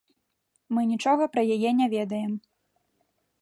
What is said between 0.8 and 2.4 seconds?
нічога пра яе не ведаем.